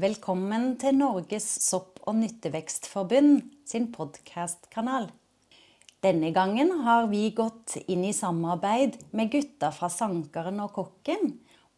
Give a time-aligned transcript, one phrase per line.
[0.00, 5.10] Velkommen til Norges sopp- og nyttevekstforbund sin podkastkanal.
[6.00, 11.34] Denne gangen har vi gått inn i samarbeid med gutta fra Sankeren og Kokken,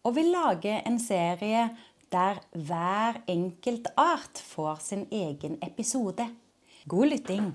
[0.06, 1.66] og vil lage en serie
[2.14, 6.28] der hver enkelt art får sin egen episode.
[6.86, 7.50] God lytting.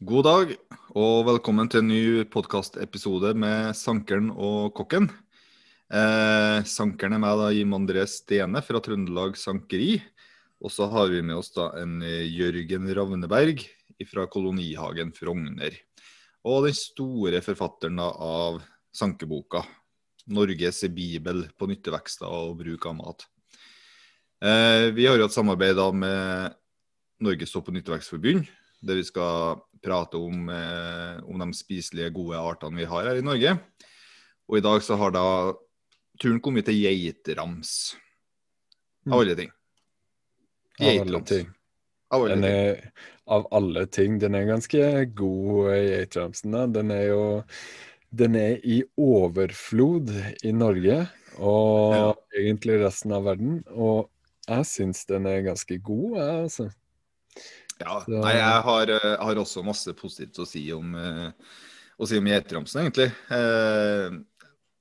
[0.00, 0.56] God dag,
[0.96, 5.12] og velkommen til en ny podkastepisode med Sankeren og Kokken.
[5.86, 10.00] Eh, sankeren er meg, da, Jim André Stene fra Trøndelag Sankeri.
[10.62, 13.62] Og så har vi med oss da en Jørgen Ravneberg
[14.10, 15.76] fra Kolonihagen Frogner.
[16.46, 18.62] Og den store forfatteren da, av
[18.94, 19.64] sankeboka
[20.26, 23.26] 'Norges bibel på nyttevekster og bruk av mat'.
[24.42, 26.56] Eh, vi har jo et samarbeid da med
[27.22, 28.48] Norges sopp- og nyttevekstforbund,
[28.82, 33.24] der vi skal prate om, eh, om, de spiselige, gode artene vi har her i
[33.24, 33.58] Norge.
[34.48, 35.54] Og i dag så har da
[36.20, 37.96] turen kommet til geitrams.
[39.06, 39.52] Av alle ting.
[40.80, 40.86] Av.
[42.10, 42.44] Av alle ting.
[42.44, 42.92] er,
[43.26, 44.80] av alle ting, den er ganske
[45.18, 46.56] god, geitramsen.
[46.72, 47.22] Den er jo
[48.16, 50.08] Den er i overflod
[50.46, 51.08] i Norge
[51.42, 53.58] og egentlig resten av verden.
[53.74, 54.08] Og
[54.46, 56.68] jeg syns den er ganske god, jeg, altså.
[57.80, 61.32] Ja, Så- nei, jeg har, eh, har også masse positivt å si om, eh,
[62.00, 63.12] å si om geitramsen, egentlig.
[63.28, 64.10] Eh,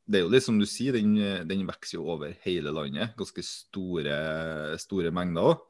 [0.06, 1.18] det er jo litt som du sier, den,
[1.50, 3.16] den vokser jo over hele landet.
[3.18, 4.16] Ganske store,
[4.82, 5.68] store mengder òg.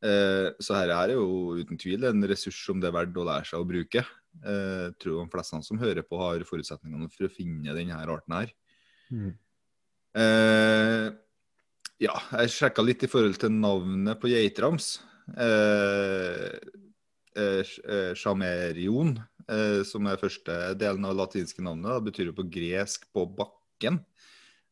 [0.00, 3.26] Eh, så dette her er jo uten tvil en ressurs som det er verdt å
[3.28, 4.04] lære seg å bruke.
[4.40, 8.36] Eh, jeg tror de fleste som hører på, har forutsetningene for å finne denne arten
[8.36, 8.54] her.
[9.10, 9.32] Mm.
[10.20, 11.08] Eh,
[12.00, 14.98] ja, jeg sjekka litt i forhold til navnet på geitrams.
[15.30, 16.60] Sjamerion,
[17.36, 19.12] eh, eh, Chamerion,
[19.48, 23.28] eh, som er første delen av latinske navnet, da, betyr jo på gresk 'på
[23.80, 24.04] bakken'.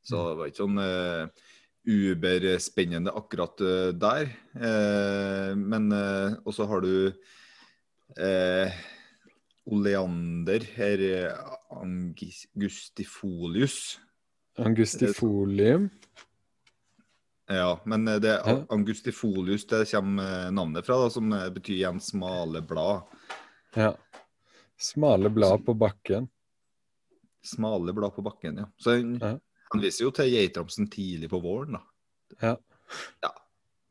[0.02, 1.28] Så det var ikke sånn uh,
[1.88, 4.28] uberspennende akkurat uh, der.
[4.56, 7.12] Uh, men uh, Og så har du
[9.68, 10.98] oleander her,
[11.70, 14.00] angustifolius.
[14.56, 15.90] Angustifolium.
[17.46, 23.04] Ja, men det er angustifolius det kommer navnet fra, da, som betyr igjen smale blad.
[23.76, 23.92] Ja.
[24.80, 26.32] Smale blad på bakken.
[27.44, 28.66] Smale blad på bakken, ja.
[28.80, 29.38] Så han Ja.
[29.72, 31.82] henviser jo til geitramsen tidlig på våren, da.
[32.42, 32.56] Ja.
[33.22, 33.30] Ja,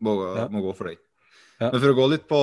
[0.01, 0.15] må,
[0.51, 0.97] må gå for den.
[1.59, 1.71] Ja.
[1.71, 2.39] Men for å gå litt på,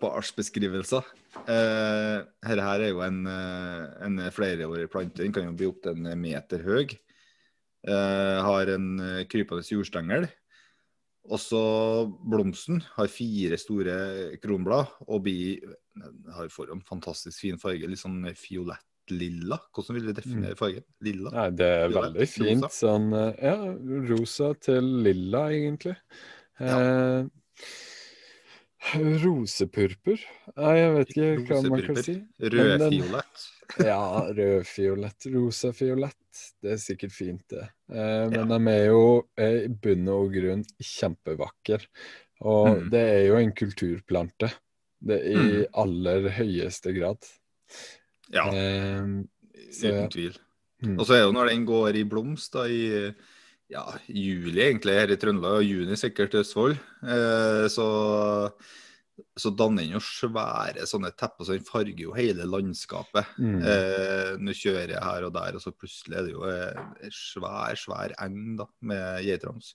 [0.00, 1.04] på artsbeskrivelser.
[1.48, 5.22] Eh, her, her er jo en, eh, en flereårig plante.
[5.22, 6.90] Den kan jo bli opptil en meter høy.
[7.88, 10.28] Eh, har en eh, krypende jordstengel.
[11.30, 11.60] Også
[12.28, 13.96] blomsten har fire store
[14.42, 15.60] kronblad og blir,
[16.34, 17.88] har får en fantastisk fin farge.
[17.88, 18.24] Litt sånn
[19.10, 19.58] fiolett-lilla.
[19.74, 20.84] Hvordan vil du definere fargen?
[21.02, 21.30] Lilla?
[21.34, 22.62] Nei, det er lilla, veldig fint.
[22.64, 22.70] rosa.
[22.86, 23.56] Sånn eh, ja,
[24.10, 25.96] rosa til lilla, egentlig.
[26.60, 27.24] Eh,
[29.22, 30.20] rosepurpur?
[30.56, 32.18] Nei, jeg vet ikke hva man kan si.
[32.40, 33.48] Rødfiolett.
[33.86, 36.16] Ja, rødfiolett, rosafiolett.
[36.62, 37.68] Det er sikkert fint, det.
[37.92, 38.58] Eh, men Ja.
[38.58, 39.02] de er jo
[39.38, 41.78] eh, i bunn og grunn kjempevakre.
[42.40, 42.90] Og Mm.
[42.90, 44.50] det er jo en kulturplante.
[45.00, 45.66] Det er I Mm.
[45.74, 47.18] aller høyeste grad.
[48.34, 49.04] Ja, Eh,
[49.70, 50.38] så uten tvil.
[50.82, 50.96] Mm.
[50.96, 53.10] Og så er jo når den går i blomst da i
[53.70, 57.86] ja, juli egentlig her i Trøndelag, og juni sikkert i Østfold, eh, så,
[59.38, 63.30] så danner den jo svære sånne tepper, så den farger jo hele landskapet.
[63.38, 63.60] Mm.
[63.60, 67.14] Eh, nå kjører jeg her og der, og så plutselig er det jo eh, en
[67.14, 69.74] svær, svær eng da, med geitrams.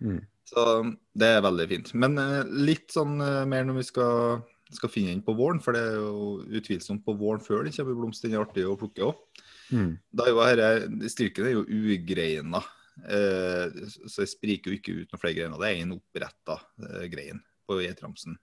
[0.00, 0.22] Mm.
[0.48, 0.64] Så
[1.18, 1.92] det er veldig fint.
[2.00, 4.40] Men eh, litt sånn eh, mer når vi skal,
[4.76, 7.96] skal finne den på våren, for det er jo utvilsomt på våren før den kommer
[8.00, 8.24] blomst.
[8.24, 9.46] Den er artig å plukke òg.
[9.72, 9.94] Mm.
[10.24, 12.60] Er Stilken er jo ugreina,
[13.04, 15.62] eh, så det spriker jo ikke ut noen flere greiner.
[15.62, 18.36] Det er en oppretta eh, grein på geitramsen.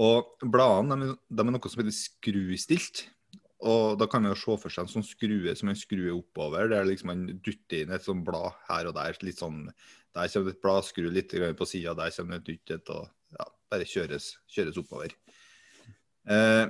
[0.00, 3.06] Og bladene de, de er noe som heter skrustilt.
[3.60, 6.70] Og da kan man jo se for seg en sånn skrue som man skrur oppover,
[6.72, 9.18] der liksom man dytter inn et sånt blad her og der.
[9.20, 9.66] litt sånn,
[10.14, 12.88] Der kommer det et blad, skru litt på sida, der kommer det et nytt et,
[12.90, 15.12] og ja, bare kjøres, kjøres oppover.
[16.28, 16.66] Eh,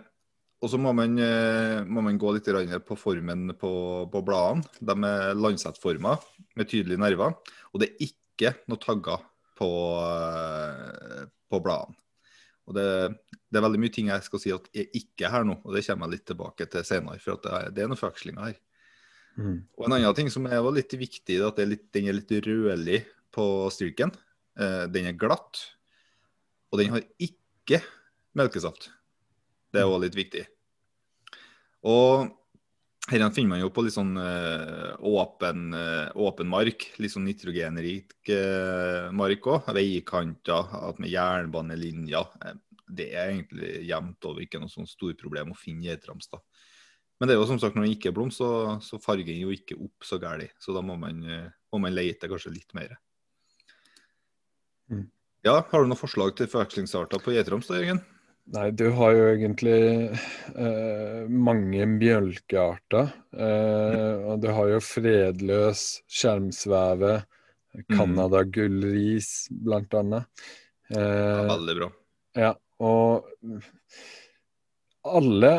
[0.61, 2.49] og så må man, eh, må man gå litt
[2.85, 3.73] på formen på,
[4.12, 4.67] på bladene.
[4.81, 6.19] De er landsettforma
[6.56, 7.38] med tydelige nerver.
[7.73, 9.25] Og det er ikke noe tagger
[9.56, 9.70] på,
[10.05, 11.97] eh, på bladene.
[12.69, 12.87] Og det,
[13.50, 15.82] det er veldig mye ting jeg skal si at er ikke her nå, og det
[15.88, 17.19] kommer jeg litt tilbake til senere.
[17.23, 18.61] For det er, det er noen forvekslinger her.
[19.41, 19.56] Mm.
[19.79, 22.19] Og en annen ting som er litt viktig, er at det er litt, den er
[22.20, 23.03] litt rødlig
[23.35, 23.44] på
[23.75, 24.12] styrken.
[24.61, 25.64] Eh, den er glatt.
[26.70, 27.81] Og den har ikke
[28.38, 28.91] melkesaft.
[29.70, 30.44] Det er òg litt viktig.
[31.88, 32.37] Og
[33.11, 38.12] Her finner man jo på litt sånn uh, åpen, uh, åpen, mark, litt sånn nitrogenrik
[38.31, 39.70] uh, mark òg.
[39.75, 40.69] Veikanter
[41.00, 42.37] med jernbanelinjer.
[42.87, 46.31] Det er egentlig jevnt over ikke noe sånn stort problem å finne geitrams.
[47.19, 49.43] Men det er jo som sagt når den ikke er blomst, så, så farger den
[49.43, 50.55] jo ikke opp så galt.
[50.62, 51.25] Så da må man,
[51.72, 52.94] må man lete kanskje litt mer.
[54.93, 55.08] Mm.
[55.46, 58.05] Ja, Har du noen forslag til forvekslingsarter på geitrams da, Jørgen?
[58.50, 59.81] Nei, du har jo egentlig
[60.11, 63.12] eh, mange mjølkearter.
[63.31, 67.20] Eh, og du har jo fredløs, skjermsveve,
[67.93, 69.61] canadagullris mm.
[69.69, 70.43] blant annet.
[70.91, 71.91] Eh, ja, veldig bra.
[72.41, 72.50] Ja,
[72.82, 73.31] og
[75.06, 75.55] alle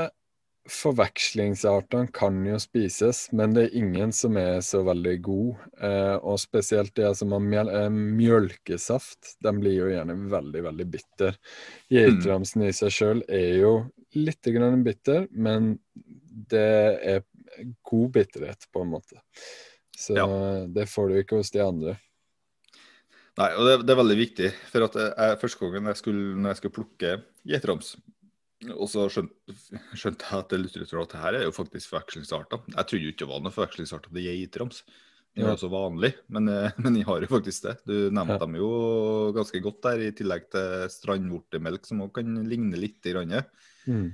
[0.69, 5.63] Forvekslingsartene kan jo spises, men det er ingen som er så veldig god.
[5.81, 10.87] Eh, og spesielt de som har mjøl eh, mjølkesaft, de blir jo gjerne veldig, veldig
[10.93, 11.39] bitter.
[11.89, 13.73] Geitramsen i seg sjøl er jo
[14.19, 15.73] litt grann bitter, men
[16.51, 16.69] det
[17.15, 17.25] er
[17.87, 19.19] god bitterhet, på en måte.
[19.97, 20.29] Så ja.
[20.69, 21.97] det får du ikke hos de andre.
[23.39, 24.53] Nei, og det, det er veldig viktig.
[24.69, 27.13] For at jeg, første gangen jeg skulle, når jeg skulle plukke
[27.47, 27.95] geitrams,
[28.69, 29.55] og så skjønte,
[29.97, 32.61] skjønte, jeg at det at det her er jo faktisk forvekslingsarter.
[32.75, 34.83] Jeg trodde jo ikke det var noen forvekslingsarter til geitrams.
[35.31, 37.75] Det er jo så vanlig, men, eh, men jeg har jo faktisk det.
[37.87, 38.41] Du nevnte ja.
[38.43, 38.71] dem jo
[39.37, 42.99] ganske godt der, i tillegg til strandvortemelk, som òg kan ligne litt.
[43.07, 44.09] I mm.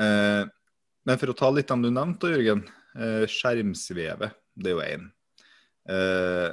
[0.00, 0.42] eh,
[1.08, 2.64] men for å ta litt dem du nevnte, Jørgen.
[2.98, 5.06] Eh, skjermsveve, det er jo én.
[5.92, 6.48] Eh,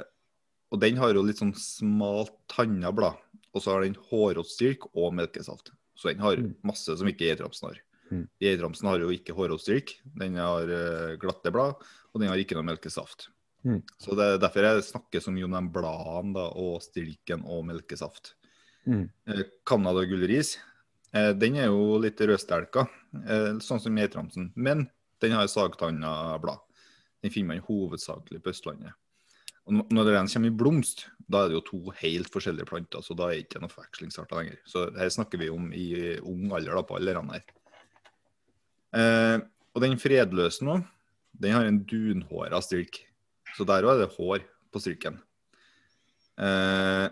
[0.70, 3.18] og den har jo litt sånn smalt tanna blad.
[3.56, 5.72] Og så har den hårråttstilk og melkesaft.
[5.96, 6.52] Så den har mm.
[6.66, 7.80] masse som ikke geitramsen har.
[8.10, 8.26] Mm.
[8.42, 11.80] Geitramsen har jo ikke hårråstyrk, den har uh, glatte blad,
[12.12, 13.30] og den har ikke noe melkesaft.
[13.66, 13.80] Mm.
[13.98, 17.64] Så Det er derfor jeg snakker så mye om de bladene da, og stilken og
[17.66, 18.36] melkesaft.
[18.86, 19.08] Mm.
[19.26, 20.58] Eh, gullris,
[21.12, 22.86] eh, den er jo litt rødstelka,
[23.26, 24.52] eh, sånn som geitramsen.
[24.54, 24.88] Men
[25.20, 26.60] den har sagtanna blad.
[27.22, 28.94] Den finner man hovedsakelig på Østlandet.
[29.66, 33.16] Og når den kommer i blomst, da er det jo to helt forskjellige planter, så
[33.18, 34.60] da er det ikke noe forvekslingsarter lenger.
[34.68, 35.86] Så her snakker vi om i
[36.22, 37.46] ung alder da, på alle rene her.
[38.96, 39.38] Eh,
[39.74, 40.78] og den fredløse nå,
[41.36, 43.02] den har en dunhåra stilk.
[43.56, 45.18] Så der òg er det hår på stilken.
[46.38, 47.08] Eh,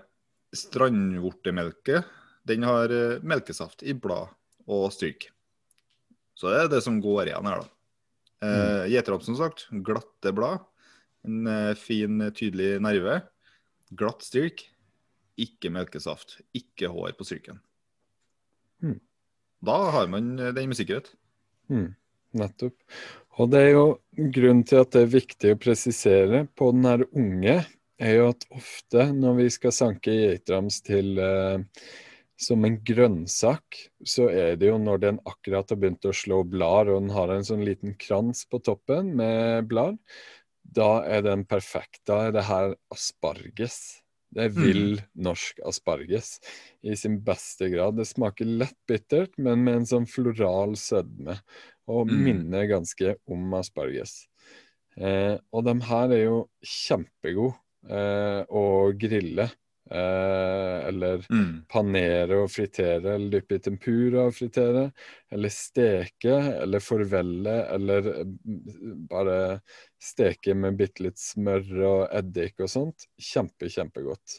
[0.55, 2.05] strandvortemelke,
[2.47, 4.31] den har eh, melkesaft i blad
[4.71, 5.27] og stilk.
[6.39, 7.71] Så det er det som går igjen her, da.
[8.45, 10.63] Eh, Gjeterhamp, som sagt, glatte blad
[11.25, 13.21] en eh, fin, tydelig nerve.
[13.97, 14.67] Glatt stilk.
[15.41, 16.39] Ikke melkesaft.
[16.55, 17.61] Ikke hår på styrken.
[18.85, 19.01] Mm.
[19.65, 21.13] Da har man eh, den med sikkerhet.
[21.73, 21.95] Mm.
[22.39, 22.77] Nettopp.
[23.39, 27.05] Og det er jo grunnen til at det er viktig å presisere på den her
[27.11, 27.57] unge,
[28.03, 31.63] er jo at ofte når vi skal sanke geitrams til eh,
[32.45, 36.95] som en grønnsak, så er det jo når den akkurat har begynt å slå blader,
[36.95, 39.99] og den har en sånn liten krans på toppen med blad,
[40.77, 42.03] da er den perfekt.
[42.09, 43.79] Da er det her asparges.
[44.35, 45.11] Det er vill mm.
[45.29, 46.37] norsk asparges
[46.83, 47.99] i sin beste grad.
[47.99, 51.39] Det smaker lett bittert, men med en sånn floral sødme,
[51.87, 52.17] og mm.
[52.27, 54.25] minner ganske om asparges.
[54.99, 57.55] Eh, og de her er jo kjempegode
[57.91, 58.65] eh, å
[58.99, 59.49] grille.
[59.91, 61.65] Eh, eller mm.
[61.69, 64.85] panere og fritere, eller dyppe i tempura og fritere.
[65.33, 69.39] Eller steke, eller forvelle, eller mm, bare
[70.03, 73.09] steke med bitte litt smør og eddik og sånt.
[73.21, 74.39] Kjempe, kjempegodt.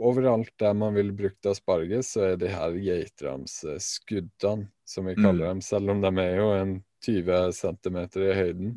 [0.00, 5.50] Overalt der man vil brukt asparges, så er de her geitramsskuddene, som vi kaller mm.
[5.50, 6.72] dem, selv om de er jo en
[7.04, 8.72] 20 cm i høyden,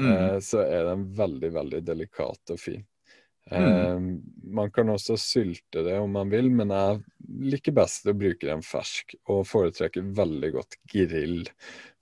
[0.00, 0.10] mm.
[0.10, 2.86] eh, så er de veldig, veldig delikate og fine.
[3.50, 3.64] Mm.
[3.64, 4.00] Eh,
[4.56, 7.02] man kan også sylte det om man vil, men jeg
[7.52, 11.44] liker best å bruke den fersk, og foretrekker veldig godt grill.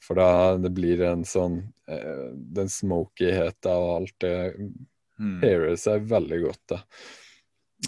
[0.05, 5.39] For da det blir en sånn eh, Den smokyheten og alt det mm.
[5.41, 6.81] pairer seg veldig godt, da.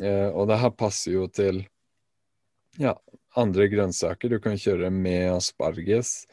[0.03, 1.65] Eh, og det her passer jo til
[2.81, 2.93] ja,
[3.37, 4.33] andre grønnsaker.
[4.33, 6.27] Du kan kjøre med asparges.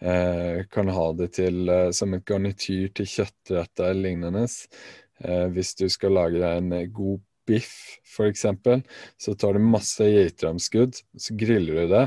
[0.00, 4.44] Eh, kan ha det til, eh, som et garnityr til kjøttretter lignende.
[5.24, 8.46] Eh, hvis du skal lage deg en eh, god biff, f.eks.,
[9.16, 12.04] så tar du masse geitramskudd, så griller du det,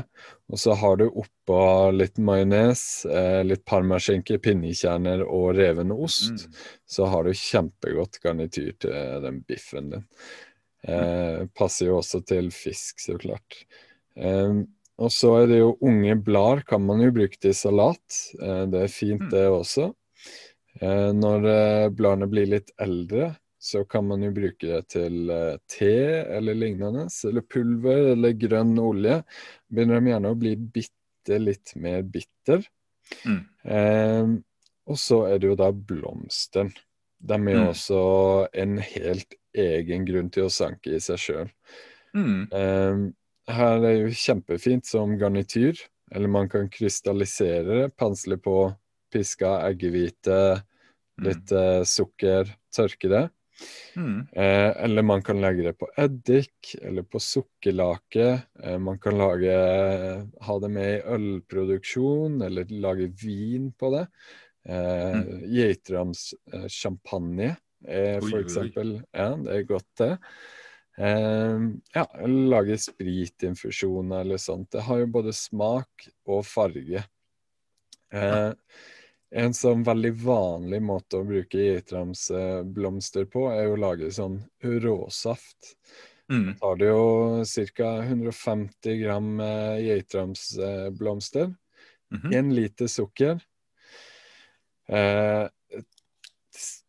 [0.52, 1.62] og så har du oppå
[1.96, 6.44] litt majones, eh, litt parmaskinke, pinnekjerner og reven ost.
[6.44, 6.60] Mm.
[6.96, 10.04] Så har du kjempegodt garnityr til den biffen din.
[10.88, 13.64] Eh, passer jo også til fisk, så klart.
[14.16, 14.60] Eh,
[15.00, 18.20] og så er det jo unge blader kan man jo bruke til salat.
[18.36, 19.30] Eh, det er fint, mm.
[19.32, 19.90] det også.
[20.80, 25.56] Eh, når eh, bladene blir litt eldre, så kan man jo bruke det til eh,
[25.68, 25.90] te
[26.38, 29.18] eller lignende, eller pulver eller grønn olje.
[29.68, 32.62] Begynner de gjerne å bli bitte litt mer bitter.
[33.26, 33.42] Mm.
[33.64, 34.30] Eh,
[34.90, 36.72] Og så er det jo da blomsteren.
[37.20, 37.68] De er jo Mm.
[37.68, 37.98] også
[38.54, 41.50] en helt egen grunn til å sanke i seg sjøl.
[42.16, 42.48] Mm.
[42.50, 45.78] Eh, her er jo kjempefint som garnityr,
[46.10, 48.74] eller man kan krystallisere det, pensle på
[49.12, 50.40] piska eggehvite,
[51.20, 51.84] litt mm.
[51.84, 53.26] sukker, tørke det.
[53.96, 54.26] Mm.
[54.32, 58.28] Eh, eller man kan legge det på eddik, eller på sukkerlake.
[58.62, 59.56] Eh, man kan lage,
[60.40, 64.06] ha det med i ølproduksjon, eller lage vin på det.
[64.68, 65.44] Eh, Mm.
[65.48, 68.44] Geitrams eh, champagne, Oi, for oi, oi.
[68.44, 68.90] eksempel.
[69.16, 70.10] Ja, det er godt, det.
[71.00, 74.68] Ja, lage spritinfusjoner eller sånt.
[74.74, 77.00] Det har jo både smak og farge.
[78.12, 78.50] Eh,
[79.32, 85.76] en sånn veldig vanlig måte å bruke geitramsblomster på, er å lage sånn råsaft.
[86.30, 86.54] Mm.
[86.60, 87.44] tar du jo
[87.74, 87.88] ca.
[88.06, 89.38] 150 gram
[89.82, 91.48] geitramsblomster.
[91.50, 91.54] geitramsblomster,
[92.12, 92.32] Mhm.
[92.34, 93.40] én liter sukker,
[94.88, 95.48] eh,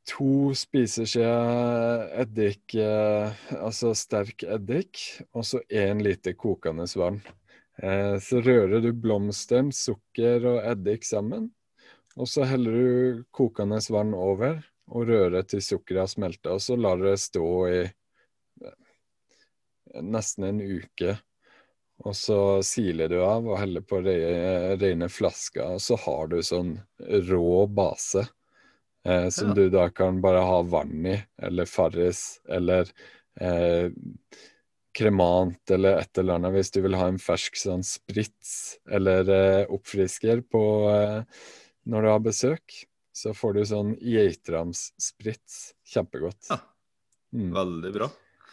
[0.06, 7.22] to spiseskjeer eddik, eh, altså sterk eddik, og så én liter kokende vann.
[7.82, 11.50] Eh, så rører du blomsteren, sukker og eddik sammen,
[12.18, 14.60] og så heller du kokende vann over
[14.92, 18.80] og rører til sukkeret har smelta, og så lar du det stå i eh,
[20.04, 21.16] nesten en uke.
[22.02, 24.16] Og så siler du av og heller på re
[24.82, 26.76] rene flasker, og så har du sånn
[27.30, 28.26] rå base.
[29.06, 29.54] Eh, som Ja.
[29.54, 32.90] du da kan bare ha vann i, eller Farris, eller
[33.40, 33.90] eh,
[34.98, 39.66] kremant, eller et eller annet, hvis du vil ha en fersk sånn sprits eller eh,
[39.72, 41.24] oppfrisker på eh,
[41.86, 42.80] når du har besøk.
[43.14, 45.74] Så får du sånn geitramssprits.
[45.94, 46.48] Kjempegodt.
[46.50, 46.60] Ja.
[47.36, 47.52] Mm.
[47.56, 48.08] Veldig bra.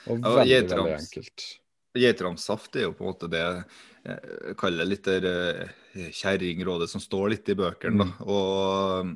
[0.09, 1.47] Og Ja, veldig, geitrams- veldig enkelt.
[1.99, 3.41] Geitramssaft er jo på en måte det
[4.09, 7.97] jeg kaller litt der eh, kjerringrådet som står litt i bøkene.
[7.97, 7.99] Mm.
[7.99, 8.25] da.
[8.25, 9.11] Og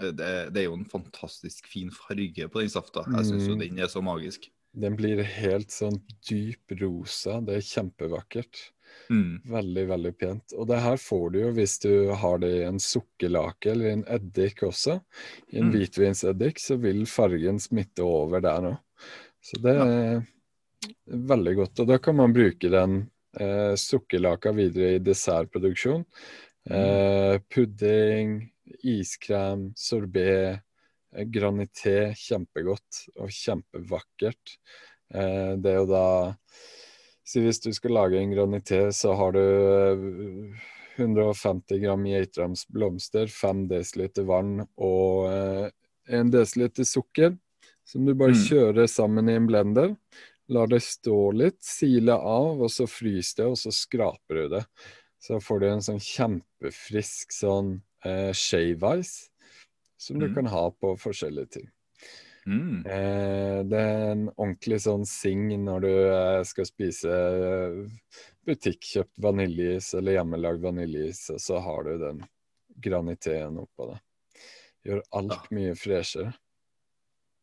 [0.00, 3.04] eh, det, det er jo en fantastisk fin farge på den safta.
[3.16, 3.60] Jeg syns jo Mm.
[3.64, 4.48] den er så magisk.
[4.76, 5.96] Den blir helt sånn
[6.28, 7.38] dyp rosa.
[7.40, 8.60] Det er kjempevakkert.
[9.10, 9.40] Mm.
[9.48, 10.54] Veldig, veldig pent.
[10.56, 14.04] Og det her får du jo hvis du har det i en sukkerlake eller en
[14.18, 14.98] eddik også.
[15.52, 15.74] I en Mm.
[15.74, 18.78] hvitvinseddik så vil fargen smitte over der òg.
[19.42, 20.22] Så det er
[21.06, 21.80] veldig godt.
[21.80, 26.04] Og da kan man bruke den eh, sukkerlaka videre i dessertproduksjon.
[26.70, 28.50] Eh, pudding,
[28.82, 30.60] iskrem, sorbé,
[31.32, 32.12] granité.
[32.16, 34.56] Kjempegodt og kjempevakkert.
[35.14, 36.06] Eh, det er jo da
[37.26, 40.60] Så hvis du skal lage en granité, så har du eh,
[40.96, 45.70] 150 gram geitrams blomster, 5 dl vann og eh,
[46.08, 47.34] 1 dl sukker,
[47.84, 48.44] som du bare Mm.
[48.46, 49.96] kjører sammen i en blender.
[50.48, 54.64] Lar det stå litt, sile av, og så fryser det, og så skraper du det.
[55.18, 59.30] Så får du en sånn kjempefrisk sånn eh, shave ice,
[59.96, 60.34] som du Mm.
[60.34, 61.70] kan ha på forskjellige ting.
[62.46, 62.86] Mm.
[62.86, 69.94] Eh, det er en ordentlig sånn sing når du eh, skal spise eh, butikkjøpt vaniljeis
[69.98, 72.20] eller hjemmelagd vaniljeis, og så har du den
[72.78, 73.98] graniteen oppå det.
[74.86, 75.42] Gjør alt Ja.
[75.50, 76.34] mye freshere.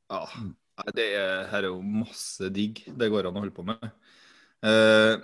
[0.10, 3.66] Ja, nei, det er, her er jo masse digg det går an å holde på
[3.66, 3.84] med.
[4.64, 5.18] Eh,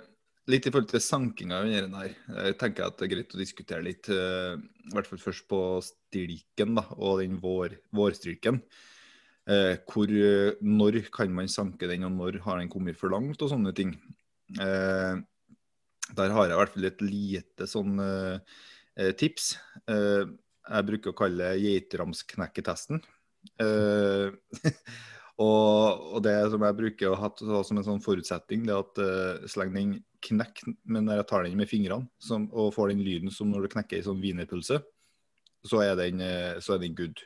[0.48, 2.14] litt i forhold til sankinga under den her.
[2.46, 5.60] Jeg tenker at det er greit å diskutere litt, eh, i hvert fall først på
[5.84, 8.62] stilken da, og den vår, vårstryken.
[9.50, 13.40] Eh, hvor, eh, når kan man sanke den, og når har den kommet for langt,
[13.42, 13.94] og sånne ting.
[14.58, 15.20] Eh,
[16.16, 18.38] der har jeg i hvert fall et lite sånn eh,
[18.96, 19.54] eh, tips.
[20.70, 23.00] Jeg bruker å kalle det geitramsknekketesten.
[23.62, 24.30] Eh,
[25.40, 27.30] og, og det som jeg bruker å ha
[27.64, 31.46] som en sånn forutsetning, det er at uh, så lenge den knekker når jeg tar
[31.46, 34.82] den med fingrene som, og får den lyden som når du knekker ei sånn wienerpølse,
[35.64, 37.22] så, er den, eh, så er den good.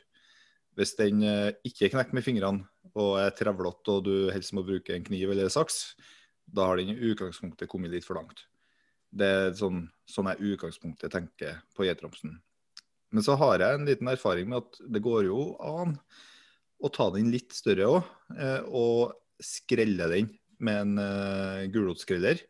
[0.79, 4.95] Hvis den uh, ikke knekker med fingrene og er trevlete og du helst må bruke
[4.95, 5.97] en kniv eller saks,
[6.45, 8.45] da har den i utgangspunktet kommet litt for langt.
[9.15, 12.37] Det er sånn, sånn jeg i utgangspunktet tenker på geitramsen.
[13.11, 15.97] Men så har jeg en liten erfaring med at det går jo an
[16.83, 20.31] å ta den litt større òg, eh, og skrelle den
[20.63, 22.41] med en eh, gulrotskreller,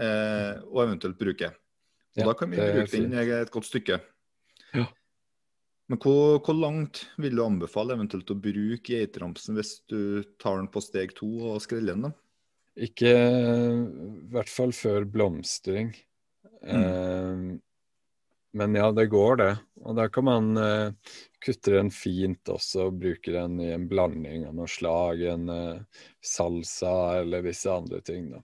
[0.00, 1.52] eh, og eventuelt bruke.
[2.14, 3.98] Og Ja, da kan vi bruke den et godt stykke.
[4.74, 4.86] Ja.
[5.90, 10.70] Men hvor, hvor langt vil du anbefale eventuelt å bruke geitramsen hvis du tar den
[10.72, 12.06] på steg to og skreller den?
[12.08, 12.14] da?
[12.86, 15.92] Ikke i hvert fall før blomstring.
[16.64, 17.44] Eh,
[18.54, 19.52] men ja, det går, det.
[19.84, 24.46] Og da kan man uh, kutte den fint også, og bruke den i en blanding
[24.48, 28.30] av noe slag, en uh, salsa eller visse andre ting.
[28.32, 28.42] da.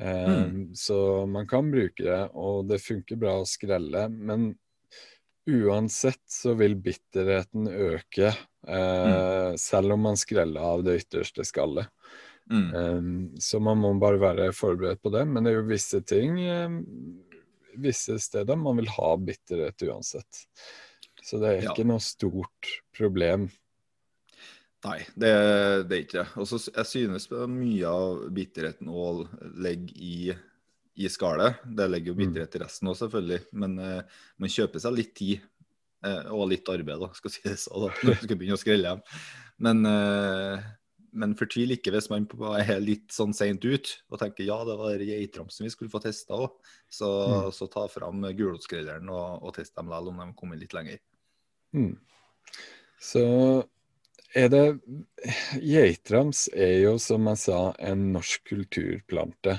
[0.00, 4.08] Eh, Så man kan bruke det, og det funker bra å skrelle.
[4.10, 4.54] Men
[5.46, 8.32] uansett så vil bitterheten øke,
[8.66, 9.58] mm.
[9.60, 11.92] selv om man skreller av det ytterste skallet.
[12.50, 12.74] Mm.
[12.74, 15.24] Um, så man må bare være forberedt på det.
[15.28, 16.80] Men det er jo visse ting, um,
[17.80, 20.44] visse steder, man vil ha bitterhet uansett.
[21.24, 21.72] Så det er Ja.
[21.72, 23.48] ikke noe stort problem.
[24.84, 25.30] Nei, det,
[25.88, 26.26] det er ikke det.
[26.36, 29.06] Og så s- jeg synes mye av bitterheten å
[29.56, 30.34] legge i,
[31.00, 31.56] i skallet.
[31.64, 32.20] Det legger jo Mm.
[32.26, 33.40] bitterhet i resten òg, selvfølgelig.
[33.52, 34.02] Men eh,
[34.38, 35.40] man kjøper seg litt tid
[36.04, 38.60] eh, og litt arbeid, da, skal si det så, da, når man skal begynne å
[38.60, 39.02] skrelle dem.
[39.64, 40.68] Men, eh,
[41.14, 42.26] men fortvil ikke hvis man
[42.58, 46.34] er litt sånn seint ut og tenker ja, det var geitramsen vi skulle få testa
[46.34, 46.50] òg.
[46.90, 47.52] Så, Mm.
[47.54, 50.98] så ta fram gulrotskrelleren og, og test dem likevel om de kommer litt lenger.
[51.74, 51.94] Mm.
[53.00, 53.24] Så
[54.34, 54.64] er det
[55.62, 59.58] Geitrams er jo, som jeg sa, en norsk kulturplante.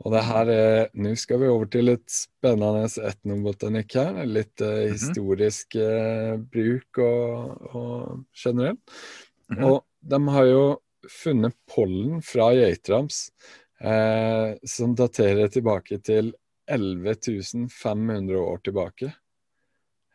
[0.00, 4.22] Og det her er Nå skal vi over til et spennende etnobotanikk her.
[4.24, 4.92] Litt eh, Mhm.
[4.94, 8.80] historisk eh, bruk og, og generelt.
[9.50, 9.64] Mhm.
[9.64, 10.62] Og de har jo
[11.08, 13.30] funnet pollen fra geitrams
[13.80, 16.34] eh, som daterer tilbake til
[16.70, 19.12] 11 500 år tilbake.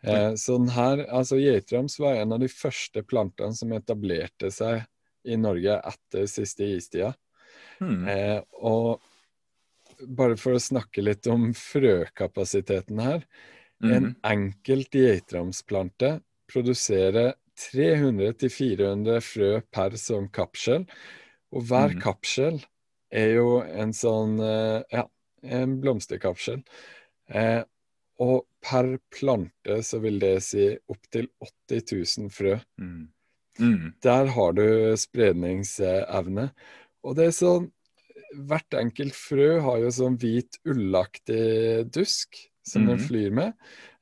[0.05, 4.83] Eh, så den her, altså Geitrams var en av de første plantene som etablerte seg
[5.25, 7.15] i Norge etter siste istida.
[7.79, 8.05] Hmm.
[8.07, 9.01] Eh, og
[10.05, 13.25] bare for å snakke litt om frøkapasiteten her.
[13.83, 14.15] En Mhm.
[14.23, 20.85] enkelt geitramsplante produserer 300-400 frø per som kapsel.
[21.55, 22.01] Og hver mm.
[22.03, 22.59] kapsel
[23.15, 25.05] er jo en sånn eh, ja,
[25.45, 26.63] en blomsterkapsel.
[27.29, 27.61] Eh,
[28.23, 31.27] og per plante så vil det si opptil
[31.69, 31.83] 80
[32.25, 32.57] 000 frø.
[32.81, 33.05] Mm.
[33.59, 33.93] Mm.
[34.03, 34.65] Der har du
[34.99, 36.49] spredningsevne.
[37.05, 37.71] Og det er sånn
[38.35, 42.35] Hvert enkelt frø har jo sånn hvit ullaktig dusk
[42.67, 43.05] som den Mhm.
[43.07, 43.53] flyr med.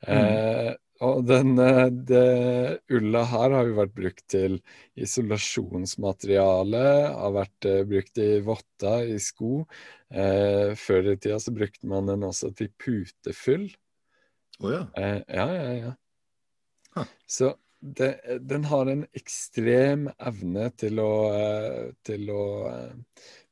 [0.08, 4.60] Eh, og den, eh, det ulla her har jo vært brukt til
[5.00, 6.84] isolasjonsmateriale,
[7.16, 9.66] har vært eh, brukt i votter, i sko.
[10.14, 13.68] Eh, før i tida så brukte man den også til putefyll.
[14.64, 14.84] Å ja.
[15.00, 15.94] Eh, ja, ja, ja.
[16.94, 17.08] Huh.
[17.28, 18.12] Så det,
[18.48, 22.44] den har en ekstrem evne til å, eh, til å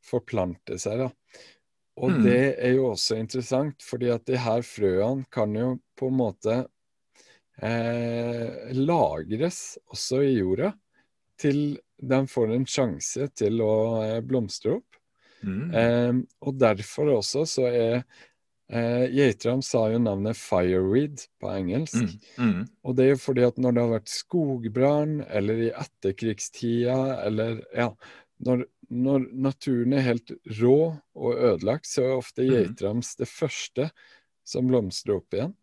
[0.06, 1.10] forplante seg, da.
[2.02, 2.22] Og Mm.
[2.24, 6.56] det er jo også interessant, fordi at de her frøene kan jo på en måte
[7.62, 10.74] eh, lagres også i jorda
[11.42, 15.00] til de får en sjanse til å eh, blomstre opp.
[15.42, 15.72] Mm.
[15.74, 17.96] Eh, og derfor også så er
[18.70, 22.14] eh, Geitram sa jo navnet fireweed på engelsk.
[22.38, 22.52] Mm.
[22.52, 22.68] Mm.
[22.86, 27.62] Og det er jo fordi at når det har vært skogbrann, eller i etterkrigstida, eller
[27.78, 27.92] ja
[28.42, 30.78] Når, når naturen er helt rå
[31.14, 32.50] og ødelagt, så er ofte Mhm.
[32.56, 33.92] geitrams det første
[34.44, 35.54] som blomstrer opp igjen.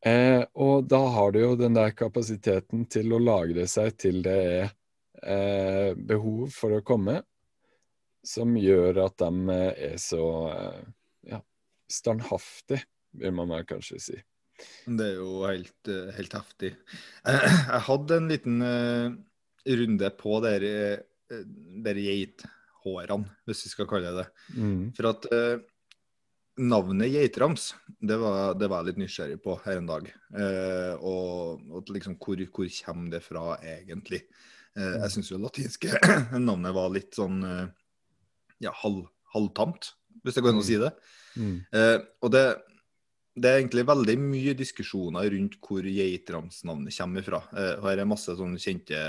[0.00, 4.36] Eh, og da har du jo den der kapasiteten til å lagre seg til det
[4.40, 4.70] er
[5.20, 7.18] eh, behov for å komme,
[8.24, 10.80] som gjør at de eh, er så eh,
[11.34, 11.42] ja,
[11.90, 12.80] standhaftig,
[13.20, 14.18] vil man vel kanskje si.
[14.84, 16.72] Det er jo helt, eh, helt heftig.
[17.28, 19.18] Jeg hadde en liten eh,
[19.76, 20.72] runde på dere
[21.30, 24.46] der geithårene, hvis vi skal kalle det det.
[24.56, 24.80] Mm.
[24.96, 25.60] For at eh,
[26.60, 30.08] navnet geitrams, det var, det var jeg litt nysgjerrig på her en dag.
[30.36, 34.22] Eh, og, og liksom, hvor, hvor kommer det fra egentlig?
[34.76, 36.00] Eh, jeg syns jo det latinske
[36.48, 37.68] navnet var litt sånn eh,
[38.66, 39.94] ja, halv, halvtamt,
[40.24, 40.92] hvis det går an å si det.
[41.40, 41.56] Mm.
[41.76, 42.44] Eh, og det,
[43.40, 47.44] det er egentlig veldig mye diskusjoner rundt hvor geitramsnavnet kommer fra.
[47.54, 49.00] Eh, og her er masse sånne kjente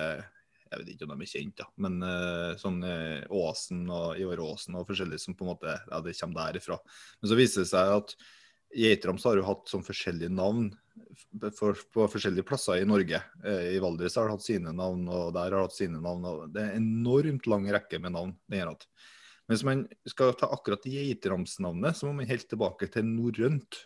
[0.72, 4.40] Jeg vet ikke om de er kjent, da, men uh, sånn uh, Åsen og Ivar
[4.46, 6.78] Åsen og forskjellige som på en måte Ja, det kommer derifra.
[7.20, 8.16] Men så viser det seg at
[8.72, 10.70] geitrams har jo hatt sånn forskjellige navn
[11.58, 13.20] for, på forskjellige plasser i Norge.
[13.44, 16.30] Uh, I Valdres har det hatt sine navn, og der har det hatt sine navn.
[16.56, 18.38] Det er en enormt lang rekke med navn.
[18.48, 18.88] det gjør at.
[19.52, 23.82] Men hvis man skal ta akkurat geitramsnavnet, så må man helt tilbake til norrønt.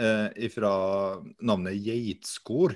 [0.00, 0.72] Eh, fra
[1.44, 2.72] navnet geitskor,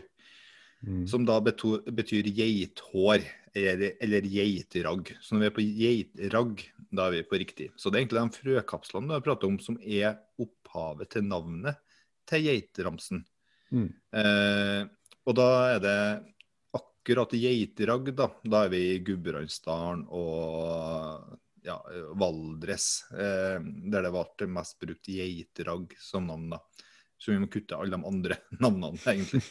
[0.86, 1.06] Mm.
[1.10, 3.24] som da betyr geithår
[3.56, 5.10] eller, eller geitragg.
[5.20, 6.62] Så når vi er på geitragg,
[6.94, 7.70] da er vi på riktig.
[7.76, 11.80] Så det er egentlig de frøkapslene du har pratet om som er opphavet til navnet
[12.28, 13.24] til geitramsen.
[13.74, 13.88] Mm.
[14.20, 14.82] Eh,
[15.26, 15.98] og da er det
[16.76, 18.30] akkurat geitragg, da.
[18.46, 21.80] Da er vi i Gudbrandsdalen og ja,
[22.14, 26.52] Valdres, eh, der det ble mest brukt geitragg som navn.
[26.54, 26.62] da.
[27.16, 29.42] Så vi må kutte alle de andre navnene, egentlig.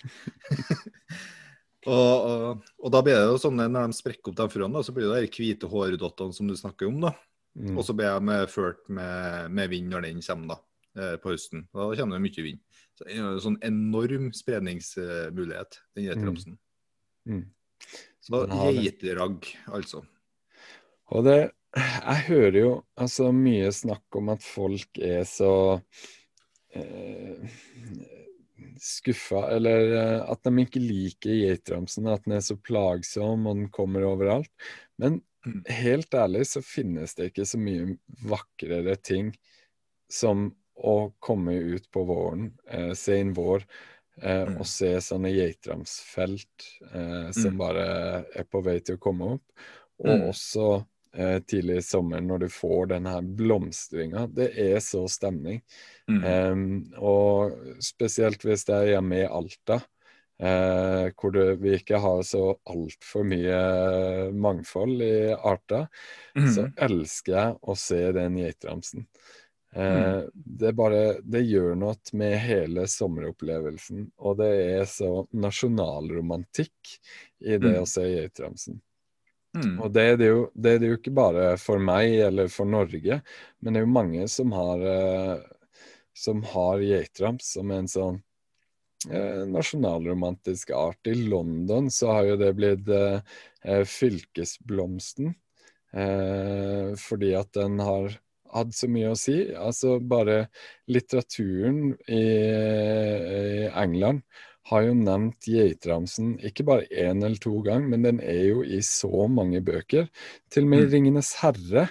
[1.91, 4.95] og, og, og da blir det jo sånn når de sprekker opp de frøene, så
[4.95, 7.01] blir det de hvite hårdottene som du snakker om.
[7.07, 7.15] da.
[7.55, 7.75] Mm.
[7.79, 10.61] Og så blir de ført med, med vind når den kommer, da.
[11.01, 11.67] eh, på høsten.
[11.73, 12.63] Da kommer det mye vind.
[12.95, 16.57] Så det er en sånn enorm spredningsmulighet, den geitramsen.
[17.27, 17.45] Mm.
[18.23, 18.83] Så har det.
[18.83, 20.05] geiteragg, altså.
[21.13, 21.39] Og det
[21.75, 25.49] Jeg hører jo altså mye snakk om at folk er så
[28.81, 33.69] skuffa, eller eh, at de ikke liker geitramsen, at den er så plagsom og den
[33.73, 34.51] kommer overalt.
[35.01, 35.65] Men Mm.
[35.69, 39.33] helt ærlig så finnes det ikke så mye vakrere ting
[40.11, 43.63] som å komme ut på våren, eh, inn vår,
[44.21, 44.57] eh, Mm.
[44.59, 47.57] og se sånne geitramsfelt eh, som Mm.
[47.57, 49.43] bare er på vei til å komme opp.
[49.99, 50.29] Og Mm.
[50.29, 50.85] også
[51.15, 54.27] eh, tidlig i sommer når du får den her blomstringa.
[54.27, 55.61] Det er så stemning.
[56.11, 56.23] Mm.
[56.23, 56.55] Eh,
[57.01, 59.79] og spesielt hvis det er hjemme i Alta,
[60.39, 65.87] eh, hvor det, vi ikke har så altfor mye mangfold i arter,
[66.35, 66.73] så Mm.
[66.89, 69.07] elsker jeg å se den geitramsen.
[69.75, 76.93] Eh, det, bare, det gjør noe med hele sommeropplevelsen, og det er så nasjonalromantikk
[77.43, 77.81] i det Mm.
[77.81, 78.81] å se geitramsen.
[79.55, 79.75] Mm.
[79.79, 82.67] Og det er det, jo, det er det jo ikke bare for meg eller for
[82.67, 83.21] Norge,
[83.59, 85.77] men det er jo mange som har, eh,
[86.15, 88.19] som har geitramp som en sånn
[89.09, 90.99] eh, nasjonalromantisk art.
[91.07, 95.31] I London så har jo det blitt eh, eh, fylkesblomsten,
[95.95, 98.19] eh, fordi at den har
[98.55, 99.37] hatt så mye å si.
[99.55, 100.45] Altså bare
[100.91, 104.23] litteraturen i, i England
[104.69, 108.81] har jo nevnt geitramsen ikke bare én eller to ganger, men den er jo i
[108.85, 110.09] så mange bøker.
[110.49, 110.91] Til og med i Mm.
[110.91, 111.89] 'Ringenes herre'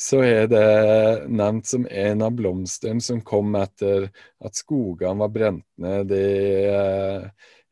[0.00, 4.08] så er det nevnt som en av blomstene som kom etter
[4.40, 7.26] at skogene var brent ned i, eh,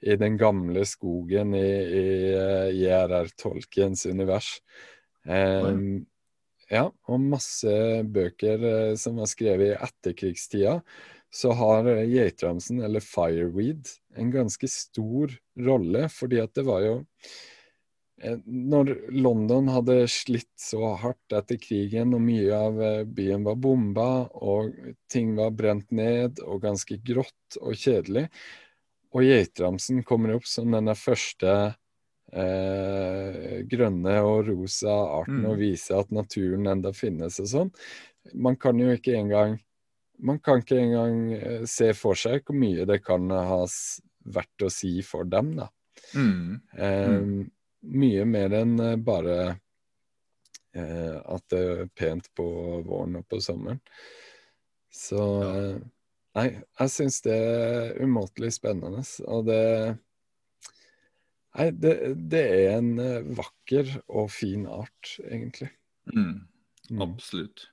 [0.05, 1.71] i den gamle skogen i,
[2.03, 3.33] i eh, J.R.R.
[3.41, 4.59] Tolkiens univers.
[5.25, 6.05] Um,
[6.69, 7.73] ja, og masse
[8.05, 10.83] bøker eh, som var skrevet i etterkrigstida,
[11.31, 16.95] så har eh, geitramsen, eller fireweed, en ganske stor rolle, fordi at det var jo
[18.23, 23.61] eh, når London hadde slitt så hardt etter krigen, og mye av eh, byen var
[23.61, 24.73] bomba, og
[25.13, 28.29] ting var brent ned, og ganske grått og kjedelig,
[29.13, 31.53] og geitramsen kommer opp som denne første
[32.33, 35.51] eh, grønne og rosa arten, Mm.
[35.53, 37.71] og viser at naturen enda finnes og sånn.
[38.35, 39.61] Man kan jo ikke engang
[40.19, 43.61] man kan ikke engang eh, se for seg hvor mye det kan ha
[44.29, 45.69] vært å si for dem, da.
[46.15, 46.61] Mm.
[46.79, 47.47] Eh,
[47.89, 49.37] Mye mer enn eh, bare
[50.75, 52.47] eh, at det er pent på
[52.87, 53.79] våren og på sommeren.
[54.91, 55.53] Så Ja.
[55.75, 55.79] eh,
[56.39, 59.01] Nei, jeg syns det er umåtelig spennende.
[59.27, 59.99] Og det
[61.57, 61.95] Nei, det,
[62.31, 62.91] det er en
[63.35, 65.71] vakker og fin art, egentlig.
[66.13, 66.45] Mm.
[66.93, 67.01] Mm.
[67.03, 67.65] Absolutt.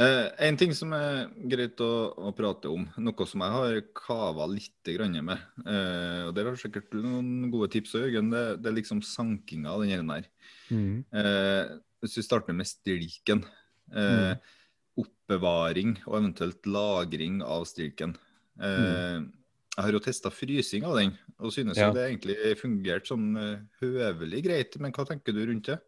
[0.00, 4.46] Eh, en ting som er greit å, å prate om, noe som jeg har kava
[4.50, 8.72] litt grann med, eh, og der har du sikkert noen gode tips, Jørgen, det, det
[8.72, 10.26] er liksom sankinga av den her der.
[10.74, 11.04] Mm.
[11.14, 13.44] Eh, hvis vi starter med stilken.
[13.94, 14.34] Eh,
[15.00, 18.12] Oppbevaring og eventuelt lagring av stilken.
[18.62, 19.22] Eh,
[19.74, 21.08] Jeg har jo testa frysing av den,
[21.42, 21.88] og synes Ja.
[21.90, 24.76] det egentlig fungerte sånn eh, høvelig greit.
[24.78, 25.80] Men hva tenker du rundt det?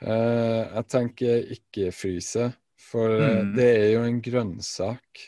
[0.00, 3.54] Eh, jeg tenker ikke fryse, for eh, Mm.
[3.56, 5.24] det er jo en grønnsak.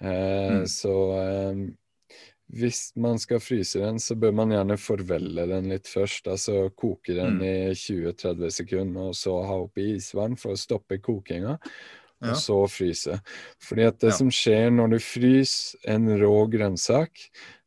[0.00, 0.66] Eh, Mm.
[0.66, 1.66] Så eh,
[2.56, 6.26] hvis man skal fryse den, så bør man gjerne forvelle den litt først.
[6.30, 7.42] Altså koke den Mm.
[7.42, 11.58] i 20-30 sekunder, og så ha oppi isvann for å stoppe kokinga.
[12.22, 12.30] Ja.
[12.30, 13.20] Og så fryse.
[13.60, 14.16] Fordi at det Ja.
[14.16, 17.10] som skjer når du fryser en rå grønnsak,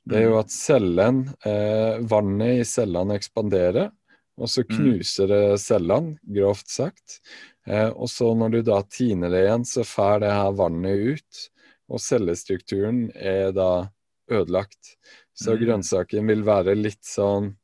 [0.07, 0.39] det er jo Mm.
[0.39, 3.91] at cellen, eh, vannet i cellene ekspanderer,
[4.39, 4.75] og så Mm.
[4.77, 7.19] knuser det cellene, grovt sagt.
[7.67, 11.49] Eh, og så når du da tiner det igjen, så fær det her vannet ut,
[11.89, 13.89] og cellestrukturen er da
[14.31, 14.95] ødelagt.
[15.35, 15.65] Så Mm.
[15.65, 17.55] grønnsaken vil være litt sånn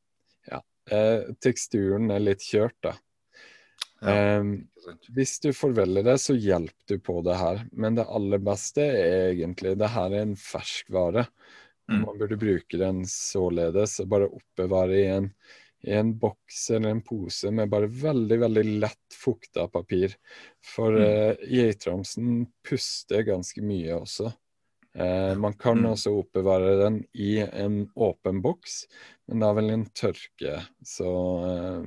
[0.52, 0.62] Ja,
[0.92, 2.98] eh, teksturen er litt kjørt, da.
[4.02, 4.68] Ja, Em,
[5.16, 7.66] hvis du forveller det, så hjelper du på det her.
[7.74, 11.28] Men det aller beste er egentlig Det her er en ferskvare.
[11.90, 12.02] Mm.
[12.06, 15.32] Man burde bruke den således og bare oppbevare i en,
[15.86, 20.16] i en boks eller en pose med bare veldig, veldig lett fukta papir.
[20.66, 21.04] For Mm.
[21.06, 24.32] uh, geitramsen puster ganske mye også.
[24.96, 25.92] Uh, man kan Mm.
[25.92, 28.86] også oppbevare den i en åpen boks,
[29.28, 30.62] men da vil den tørke.
[30.84, 31.10] Så
[31.44, 31.86] uh,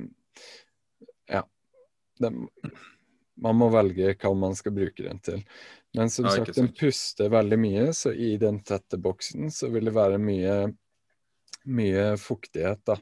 [1.27, 1.43] ja.
[2.19, 2.47] Den,
[3.39, 5.43] man må velge hva man skal bruke den til.
[5.95, 9.85] Men som Ja, sagt, den puster veldig mye, så i den tette boksen så vil
[9.89, 10.57] det være mye,
[11.65, 12.97] mye fuktighet, da.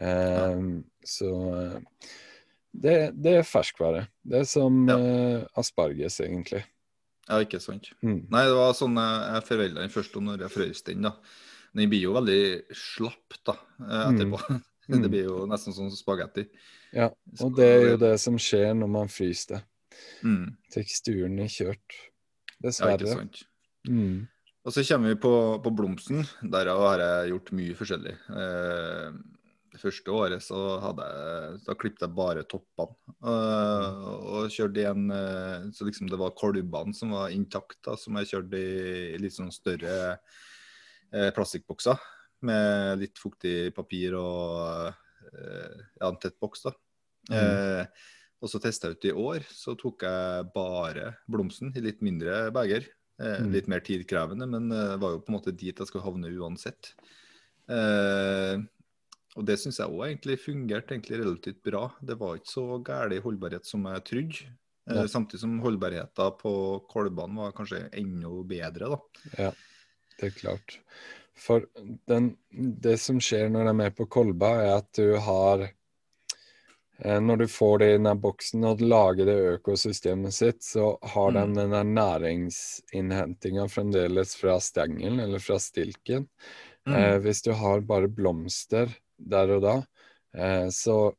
[0.00, 0.60] Eh,
[1.04, 1.80] Så eh,
[2.74, 4.06] det, det er ferskvare.
[4.24, 4.96] Det er som Ja.
[4.98, 6.64] eh, asparges, egentlig.
[7.28, 7.90] Ja, ikke sant.
[8.02, 8.26] Mm.
[8.30, 11.14] Nei, det var sånn jeg, jeg forvelda den først når jeg frøs den, da.
[11.74, 12.40] Den blir jo veldig
[12.76, 14.38] slapp da, eh, etterpå.
[14.84, 15.00] Mm.
[15.00, 16.42] Det blir jo nesten sånn spagetti.
[16.92, 17.06] Ja,
[17.40, 19.60] og det er jo det som skjer når man fryser det.
[20.22, 20.50] Mm.
[20.74, 21.94] Teksturen er kjørt.
[22.60, 23.38] Ja, ikke sant.
[23.88, 24.26] Mm.
[24.60, 25.32] Og så kommer vi på,
[25.64, 26.26] på blomsten.
[26.52, 28.12] Der har jeg gjort mye forskjellig.
[28.28, 29.16] Eh,
[29.74, 32.94] det første året så hadde jeg, da klippet jeg bare toppene.
[33.24, 34.04] Uh,
[34.38, 38.30] og kjørte igjen en eh, Så liksom det var kolbene som var intakt, som jeg
[38.30, 41.98] kjørte i, litt sånn større uh, plastikkbokser.
[42.44, 44.92] Med litt fuktig papir og
[45.24, 46.74] ja, en tett boks, da.
[47.32, 47.86] Mm.
[48.44, 52.50] og så testa jeg ut i år, så tok jeg bare blomsten i litt mindre
[52.52, 52.84] beger.
[53.16, 53.48] Mm.
[53.54, 56.92] litt mer tidkrevende, men det var jo på en måte dit jeg skulle havne uansett.
[57.64, 58.60] Eh,
[59.34, 61.88] og det syns jeg òg egentlig fungerte egentlig relativt bra.
[62.00, 64.50] Det var ikke så gæren holdbarhet som jeg trodde.
[64.84, 65.06] Ja.
[65.08, 66.54] Samtidig som holdbarheten på
[66.92, 68.98] kolbene var kanskje enda bedre, da.
[69.38, 69.52] Ja,
[70.20, 70.78] det er klart.
[71.34, 71.64] For
[72.06, 77.18] den, det som skjer når de er med på kolba, er at du har eh,
[77.20, 81.42] Når du får det i den boksen og lager det økosystemet sitt, så har de
[81.48, 81.54] Mm.
[81.56, 86.28] den der næringsinnhentinga fremdeles fra stengelen eller fra stilken.
[86.86, 86.94] Mm.
[86.94, 89.74] Eh, hvis du har bare blomster der og da,
[90.36, 91.14] eh, så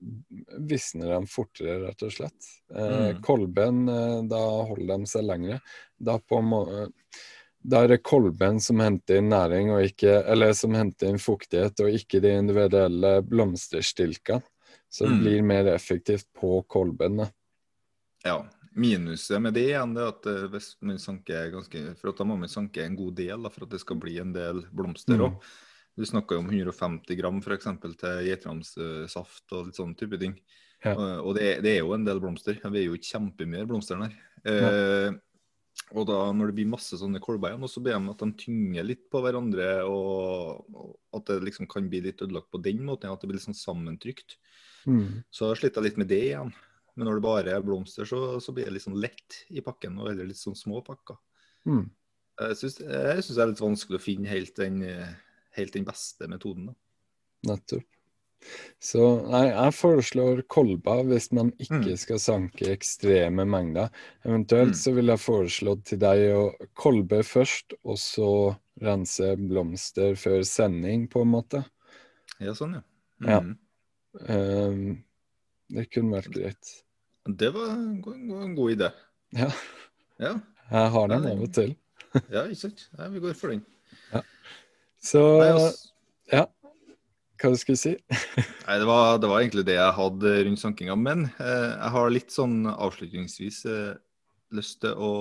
[0.60, 2.50] visner de fortere, rett og slett.
[2.74, 3.22] Eh, Mm.
[3.22, 5.62] Kolben, eh, da holder de seg lengre.
[6.00, 6.42] Da, på,
[7.64, 11.80] da er det kolben som henter inn næring, og ikke, eller som henter inn fuktighet,
[11.80, 14.44] og ikke de individuelle blomsterstilkene.
[14.90, 15.22] Så det Mm.
[15.24, 17.18] blir mer effektivt på kolben.
[17.18, 17.30] da.
[18.24, 18.46] Ja.
[18.78, 22.24] Minuset med det igjen det er at eh, hvis man sanker ganske, for at da
[22.26, 25.16] må man sanke en god del da, for at det skal bli en del blomster
[25.16, 25.40] Mm.
[25.96, 30.36] Du snakker jo om 150 gram for eksempel, til geitramssaft og litt sånne type ting.
[30.84, 30.94] Ja.
[30.96, 32.60] Og, det, det er jo en del blomster.
[32.60, 34.18] Vi er jo ikke kjempemye blomster der.
[34.46, 35.16] Eh,
[35.94, 38.88] og da når det blir masse sånne kolber igjen, så ber de at de tynger
[38.88, 43.22] litt på hverandre, og, at det liksom kan bli litt ødelagt på den måten, at
[43.22, 44.38] det blir litt sånn sammentrykt.
[44.86, 45.26] Mm.
[45.34, 46.54] Så sliter jeg litt med det igjen.
[46.96, 49.98] Men når det bare er blomster, så, så blir det litt sånn lett i pakken,
[50.00, 51.20] og eller litt sånn små pakker.
[51.68, 51.88] Mm.
[52.36, 55.12] Jeg syns det er litt vanskelig å finne helt den, eh,
[55.56, 56.68] helt den beste metoden.
[56.68, 56.74] da.
[57.54, 57.84] Nettopp.
[58.80, 59.00] Så
[59.32, 61.98] nei, jeg foreslår kolba hvis man ikke Mm.
[61.98, 63.90] skal sanke ekstreme mengder.
[64.26, 64.80] Eventuelt Mm.
[64.82, 71.08] så vil jeg foreslå til deg å kolbe først, og så rense blomster før sending,
[71.10, 71.66] på en måte.
[72.40, 72.82] Ja, sånn, ja.
[73.28, 73.40] Ja.
[73.42, 73.58] Mhm.
[74.30, 75.04] Ehm,
[75.72, 76.84] det kunne vært greit.
[77.26, 78.92] Det var en god, en god- idé.
[79.34, 79.52] Ja,
[80.20, 80.40] Ja,
[80.72, 81.76] jeg har den av og til.
[82.30, 82.88] ja ikke sant.
[82.98, 83.66] Ja, vi går for den.
[85.04, 85.22] Så
[86.32, 86.46] ja,
[87.42, 87.94] hva du skulle si?
[88.68, 90.96] nei det, var, det var egentlig det jeg hadde rundt sankinga.
[90.98, 93.96] Men eh, jeg har litt sånn avslutningsvis eh,
[94.56, 95.14] lyst til å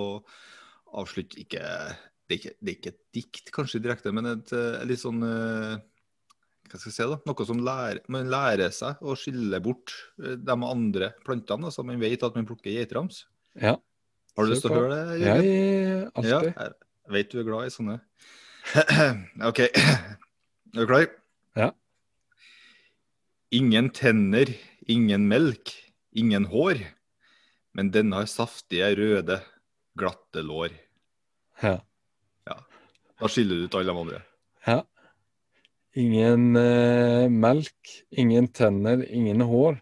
[0.94, 4.86] avslutte ikke det, er ikke det er ikke et dikt kanskje direkte, men et et
[4.88, 5.74] litt sånn eh,
[6.70, 7.18] hva skal jeg si da?
[7.28, 11.68] Noe som lærer, man lærer seg å skille bort eh, de andre plantene.
[11.68, 13.24] altså Man vet at man plukker geitrams.
[13.60, 13.76] Ja.
[14.34, 15.18] Har du lyst til å høre det?
[15.22, 15.36] Ja,
[16.24, 17.98] Ja, jeg vet du er glad i sånne.
[19.48, 19.58] OK.
[20.74, 21.06] Er du klar?
[21.54, 21.70] Ja.
[23.54, 24.50] Ingen tenner,
[24.90, 25.70] ingen melk,
[26.10, 26.80] ingen hår.
[27.74, 29.38] Men denne har saftige, røde,
[29.98, 30.74] glatte lår.
[31.62, 31.76] Ja.
[32.48, 32.56] ja.
[33.20, 34.20] Da skiller du ut alle de andre.
[34.66, 34.80] ja.
[35.94, 39.78] Ingen eh, melk, ingen tenner, ingen hår.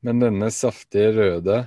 [0.00, 1.58] Men denne saftige røde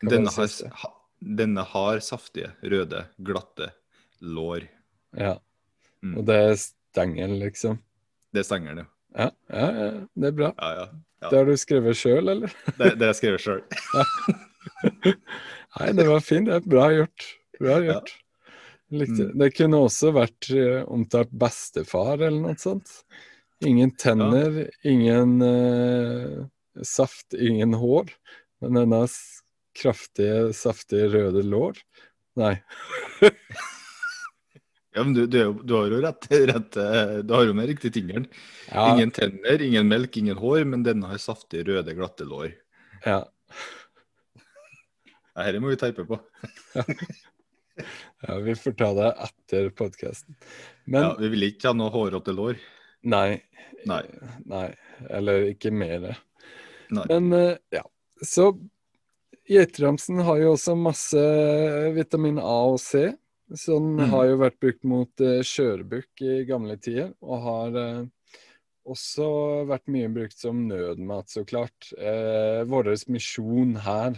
[0.00, 3.72] Denne har, denne har saftige, røde, glatte
[4.22, 4.68] lår.
[5.18, 5.36] Ja.
[6.04, 6.16] Mm.
[6.16, 7.78] Og det er stengel, liksom.
[8.34, 8.86] Det stenger det.
[9.16, 9.30] ja.
[9.50, 10.52] Ja, ja, det er bra.
[10.58, 10.90] ja.
[11.28, 12.52] Det har du skrevet sjøl, eller?
[12.78, 13.60] Det, det har jeg skrevet sjøl.
[15.76, 16.48] Nei, det var fint.
[16.48, 17.26] Det er bra gjort.
[17.60, 18.12] Bra gjort.
[18.90, 19.18] Mm.
[19.38, 22.90] Det kunne også vært eh, omtalt bestefar eller noe sånt.
[23.60, 26.46] Ingen tenner, ingen uh,
[26.82, 28.08] saft, ingen hår.
[28.64, 29.02] Men denne
[29.76, 31.82] kraftige, saftige røde lår.
[32.40, 32.54] Nei.
[34.94, 37.92] Ja, men du, du, du har jo rett, rett eh, Du har jo med riktig
[37.94, 38.24] tingeren.
[38.72, 42.52] Ja, Ingen tenner, ingen melk, ingen hår, men denne har saftige, røde, glatte lår.
[43.06, 43.20] ja,
[45.36, 46.16] Ja, Dette må vi teipe på.
[48.26, 50.34] ja, vi får ta det etter podkasten.
[50.90, 52.58] Men Ja, vi vil ikke ha noe hårete lår.
[53.06, 53.38] nei.
[53.88, 54.02] Nei.
[54.44, 54.66] Nei.
[55.08, 56.10] Eller ikke mer.
[56.92, 57.06] Nei.
[57.08, 57.80] Men eh, ja,
[58.26, 58.50] så
[59.48, 61.22] Geitramsen har jo også masse
[61.96, 63.06] vitamin A og C.
[63.54, 64.10] Så den Mhm.
[64.10, 68.06] har jo vært brukt mot uh, skjørbukk i gamle tider, og har uh,
[68.86, 71.92] også vært mye brukt som nødmat, så klart.
[71.98, 74.16] Uh, Vår misjon her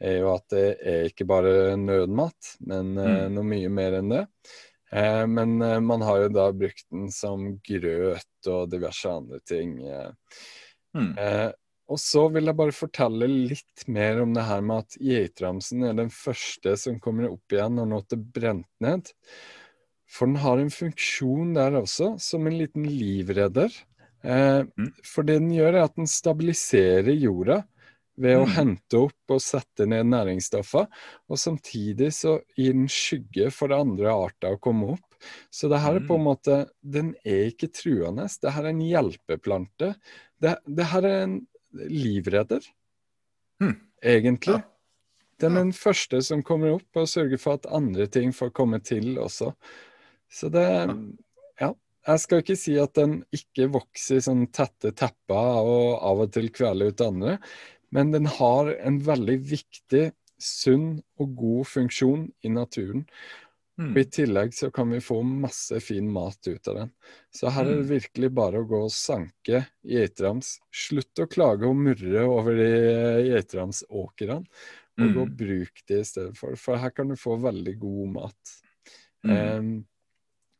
[0.00, 3.34] er jo at det er ikke bare nødmat, men uh, Mm.
[3.34, 4.26] noe mye mer enn det.
[4.94, 9.80] Eh, men eh, man har jo da brukt den som grøt og diverse andre ting.
[9.82, 10.12] Eh,
[10.94, 11.16] Mm.
[11.92, 15.98] Og så vil jeg bare fortelle litt mer om det her med at geitramsen er
[15.98, 19.10] den første som kommer opp igjen når noe er brent ned.
[20.08, 23.72] For den har en funksjon der også, som en liten livredder.
[24.24, 24.90] Eh, Mm.
[25.04, 27.64] For det den gjør, er at den stabiliserer jorda
[28.16, 28.52] ved å Mm.
[28.54, 30.86] hente opp og sette ned næringsstoffer.
[31.28, 35.14] Og samtidig så gir den skygge for andre arter å komme opp.
[35.50, 38.28] Så det her er på en måte Den er ikke truende.
[38.40, 39.96] Det her er en hjelpeplante.
[40.40, 42.64] Det, det her er en livredder,
[43.62, 43.76] hmm.
[44.02, 44.60] egentlig.
[44.60, 44.70] Ja.
[45.42, 48.80] Den er den første som kommer opp og sørger for at andre ting får komme
[48.84, 49.52] til også.
[50.30, 50.68] Så det
[51.60, 51.74] Ja.
[52.06, 56.32] Jeg skal ikke si at den ikke vokser i sånn tette tepper og av og
[56.34, 57.38] til kveler ut andre,
[57.90, 63.06] men den har en veldig viktig, sunn og god funksjon i naturen.
[63.94, 64.10] Og I Mm.
[64.10, 66.90] tillegg så kan vi få masse fin mat ut av den.
[67.34, 67.88] Så her er det Mm.
[67.90, 70.58] virkelig bare å gå og sanke geitrams.
[70.72, 72.70] Slutt å klage og murre over de
[73.30, 74.46] geitramsåkrene,
[75.00, 75.36] og gå og Mm.
[75.36, 76.56] bruk de i stedet for.
[76.56, 78.54] For her kan du få veldig god mat.
[79.24, 79.58] Mm.
[79.58, 79.86] Em,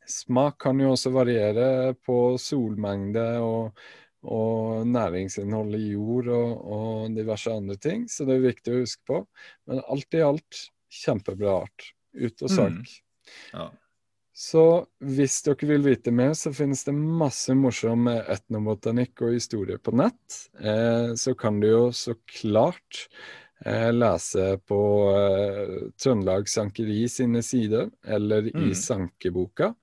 [0.07, 3.77] smak kan jo også variere på solmengde og,
[4.25, 9.05] og næringsinnhold i jord og, og diverse andre ting, så det er viktig å huske
[9.07, 9.27] på.
[9.67, 11.93] Men alt i alt kjempebra art.
[12.15, 12.91] Ut og sank.
[12.91, 13.49] Mm.
[13.53, 13.71] Ja.
[14.35, 14.63] Så
[14.99, 20.41] hvis dere vil vite mer, så finnes det masse morsom etnobotanikk og historie på nett.
[20.59, 23.05] Eh, så kan du jo så klart
[23.65, 24.81] eh, lese på
[25.15, 28.75] eh, Trøndelag Sankeri sine sider, eller i Mm.
[28.75, 29.75] Sankeboka,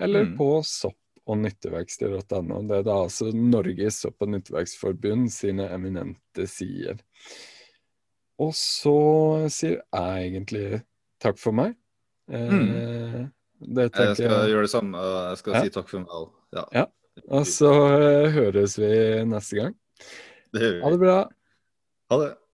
[0.00, 0.36] eller Mm.
[0.38, 2.62] på sopp og nytteverksted.no.
[2.66, 6.96] Det er da altså Norges sopp- og nytteverksforbund sine eminente sider.
[8.40, 8.96] Og så
[9.52, 10.82] sier jeg egentlig
[11.20, 11.74] takk for meg.
[12.30, 13.26] Eh,
[13.60, 14.50] Det Jeg skal jeg.
[14.54, 14.96] gjøre det samme.
[14.98, 15.62] og Jeg skal Ja.
[15.62, 16.30] si takk for meg òg.
[16.56, 16.64] Ja.
[16.72, 16.84] Ja.
[17.28, 18.90] Og så eh, høres vi
[19.28, 19.74] neste gang.
[20.54, 21.16] Det gjør Ha det bra.
[22.10, 22.30] Ha det.